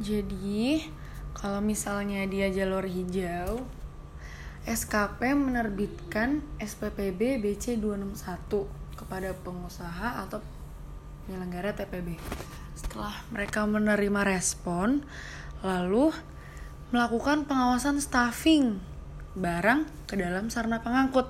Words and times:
Jadi, 0.00 0.88
kalau 1.36 1.60
misalnya 1.60 2.24
dia 2.24 2.48
jalur 2.48 2.88
hijau, 2.88 3.60
SKP 4.64 5.36
menerbitkan 5.36 6.40
SPPB 6.56 7.36
BC 7.40 7.76
261 7.76 8.64
kepada 8.96 9.36
pengusaha 9.44 10.24
atau 10.24 10.40
penyelenggara 11.24 11.76
TPB. 11.76 12.16
Setelah 12.76 13.12
mereka 13.28 13.68
menerima 13.68 14.20
respon, 14.24 15.04
lalu 15.60 16.12
melakukan 16.96 17.44
pengawasan 17.44 18.00
staffing 18.00 18.80
barang 19.36 19.84
ke 20.08 20.16
dalam 20.16 20.48
sarana 20.48 20.80
pengangkut. 20.80 21.28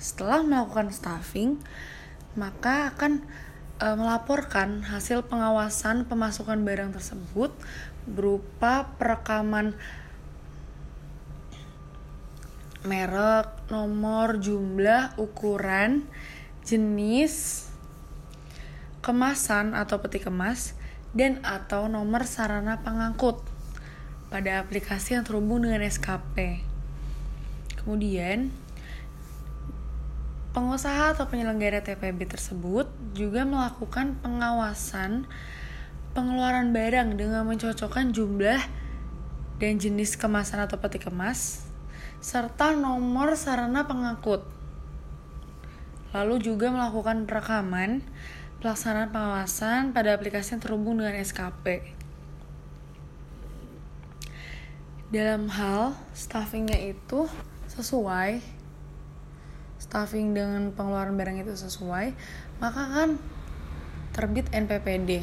Setelah 0.00 0.40
melakukan 0.40 0.88
staffing, 0.88 1.60
maka 2.34 2.96
akan 2.96 3.22
e, 3.78 3.86
melaporkan 3.94 4.82
hasil 4.84 5.26
pengawasan 5.26 6.04
pemasukan 6.10 6.62
barang 6.66 6.94
tersebut 6.94 7.54
berupa 8.04 8.94
perekaman 8.98 9.78
merek, 12.86 13.68
nomor, 13.68 14.38
jumlah, 14.38 15.18
ukuran, 15.18 16.06
jenis, 16.62 17.66
kemasan 19.02 19.74
atau 19.74 19.98
peti 19.98 20.22
kemas, 20.22 20.78
dan 21.16 21.42
atau 21.42 21.90
nomor 21.90 22.28
sarana 22.28 22.80
pengangkut 22.84 23.40
pada 24.28 24.60
aplikasi 24.62 25.16
yang 25.16 25.24
terhubung 25.24 25.64
dengan 25.64 25.82
SKP. 25.82 26.62
Kemudian, 27.82 28.52
pengusaha 30.58 31.14
atau 31.14 31.30
penyelenggara 31.30 31.86
TPB 31.86 32.26
tersebut 32.26 32.90
juga 33.14 33.46
melakukan 33.46 34.18
pengawasan 34.18 35.30
pengeluaran 36.18 36.74
barang 36.74 37.14
dengan 37.14 37.46
mencocokkan 37.46 38.10
jumlah 38.10 38.58
dan 39.62 39.78
jenis 39.78 40.18
kemasan 40.18 40.66
atau 40.66 40.82
peti 40.82 40.98
kemas 40.98 41.62
serta 42.18 42.74
nomor 42.74 43.38
sarana 43.38 43.86
pengangkut. 43.86 44.42
Lalu 46.10 46.42
juga 46.42 46.74
melakukan 46.74 47.30
rekaman 47.30 48.02
pelaksanaan 48.58 49.14
pengawasan 49.14 49.94
pada 49.94 50.18
aplikasi 50.18 50.58
yang 50.58 50.62
terhubung 50.66 50.98
dengan 50.98 51.14
SKP. 51.22 51.94
Dalam 55.14 55.46
hal 55.54 55.94
staffingnya 56.18 56.82
itu 56.82 57.30
sesuai, 57.70 58.57
staffing 59.78 60.34
dengan 60.34 60.74
pengeluaran 60.74 61.14
barang 61.14 61.40
itu 61.42 61.54
sesuai, 61.54 62.12
maka 62.58 62.82
kan 62.92 63.10
terbit 64.12 64.50
NPPD. 64.50 65.22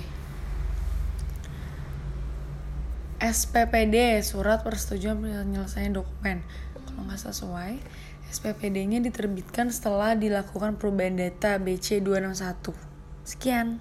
SPPD, 3.20 4.24
surat 4.24 4.64
persetujuan 4.64 5.20
penyelesaian 5.20 5.94
dokumen. 5.96 6.44
Kalau 6.76 7.02
nggak 7.08 7.22
sesuai, 7.22 7.80
SPPD-nya 8.32 9.00
diterbitkan 9.04 9.72
setelah 9.72 10.18
dilakukan 10.18 10.76
perubahan 10.76 11.16
data 11.20 11.62
BC 11.62 12.02
261. 12.04 12.74
Sekian. 13.24 13.80